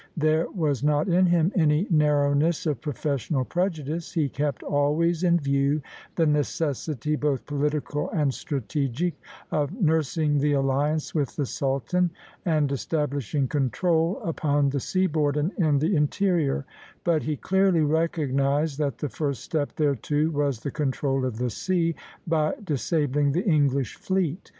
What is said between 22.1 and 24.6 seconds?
by disabling the English fleet.